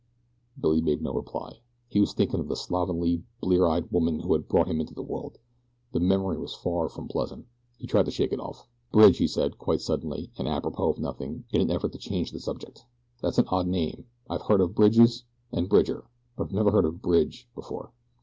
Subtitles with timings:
[0.59, 1.59] Billy made no reply.
[1.87, 5.03] He was thinking of the slovenly, blear eyed woman who had brought him into the
[5.03, 5.37] world.
[5.91, 7.45] The memory was far from pleasant.
[7.77, 8.67] He tried to shake it off.
[8.91, 12.39] "'Bridge,'" he said, quite suddenly, and apropos of nothing, in an effort to change the
[12.39, 12.83] subject.
[13.21, 14.05] "That's an odd name.
[14.27, 16.05] I've heard of Bridges and Bridger;
[16.35, 17.91] but I never heard Bridge before."